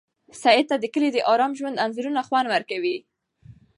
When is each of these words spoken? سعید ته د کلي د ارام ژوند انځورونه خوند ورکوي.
سعید 0.41 0.65
ته 0.71 0.75
د 0.79 0.85
کلي 0.93 1.09
د 1.13 1.17
ارام 1.33 1.51
ژوند 1.59 1.81
انځورونه 1.83 2.21
خوند 2.27 2.47
ورکوي. 2.53 2.97